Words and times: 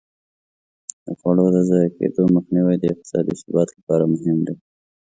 د 1.05 1.07
خواړو 1.19 1.45
د 1.55 1.57
ضایع 1.69 1.89
کېدو 1.97 2.23
مخنیوی 2.35 2.75
د 2.79 2.83
اقتصادي 2.93 3.33
ثبات 3.41 3.69
لپاره 3.77 4.03
مهم 4.13 4.37
دی. 4.47 4.55